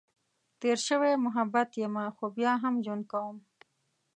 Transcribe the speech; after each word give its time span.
تېر 0.61 0.77
شوی 0.87 1.11
محبت 1.25 1.69
یمه، 1.81 2.05
خو 2.15 2.25
بیا 2.37 2.53
هم 2.63 2.75
ژوند 2.83 3.03
کؤم. 3.11 3.37